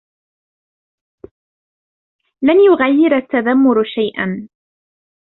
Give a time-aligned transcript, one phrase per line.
[2.41, 4.49] لن يغير التذمر شيئاً.